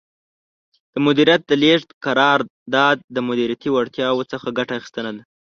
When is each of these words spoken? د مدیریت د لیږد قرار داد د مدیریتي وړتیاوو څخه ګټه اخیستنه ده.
د 0.93 0.95
مدیریت 1.05 1.41
د 1.47 1.51
لیږد 1.63 1.89
قرار 2.05 2.39
داد 2.75 2.97
د 3.15 3.17
مدیریتي 3.27 3.69
وړتیاوو 3.71 4.29
څخه 4.31 4.47
ګټه 4.57 4.73
اخیستنه 4.79 5.11
ده. 5.15 5.23